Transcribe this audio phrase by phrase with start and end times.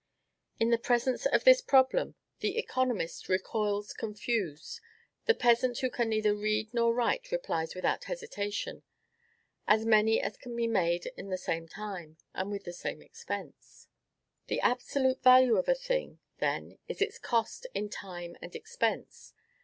[0.59, 4.81] In the presence of this problem, the economist recoils confused;
[5.27, 8.81] the peasant who can neither read nor write replies without hesitation:
[9.67, 13.89] "As many as can be made in the same time, and with the same expense."
[14.47, 19.33] The absolute value of a thing, then, is its cost in time and expense.